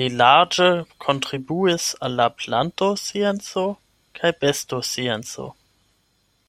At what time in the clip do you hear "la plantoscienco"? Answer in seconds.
2.20-3.66